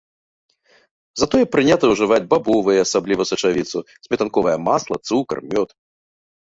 [1.23, 3.77] Затое прынята ўжываць бабовыя, асабліва сачавіцу,
[4.09, 5.69] сметанковае масла, цукар, мёд.